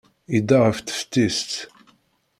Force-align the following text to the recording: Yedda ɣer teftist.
Yedda 0.33 0.57
ɣer 0.59 0.75
teftist. 0.81 1.53